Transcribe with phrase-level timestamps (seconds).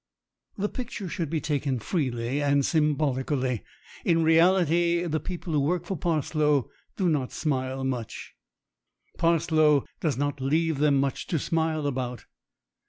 [0.57, 3.61] The picture should be taken freely and symbolically;
[4.03, 8.33] in reality, the people who work for Parslow do not smile much;
[9.19, 12.25] Par slow does not leave them much to smile about.